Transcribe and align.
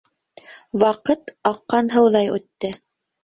Ваҡыт 0.83 1.33
аҡҡан 1.51 1.93
һыуҙай 1.97 2.31
үтте. 2.39 2.73